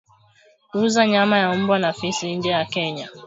[0.71, 3.09] Kuuza nyama ya mbwa na fisi nje ya Kenya